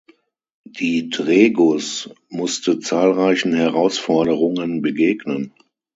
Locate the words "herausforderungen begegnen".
3.53-5.53